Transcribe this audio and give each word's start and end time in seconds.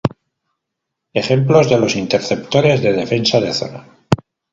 Ejemplos 1.13 1.69
de 1.69 1.99
interceptores 2.03 2.81
de 2.81 2.91
defensa 3.01 3.39
de 3.39 3.51
zona 3.59 3.81